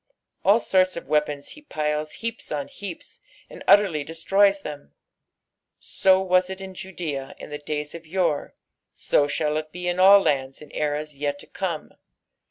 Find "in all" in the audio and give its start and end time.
9.87-10.19